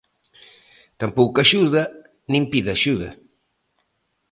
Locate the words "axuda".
1.39-1.83, 2.73-3.09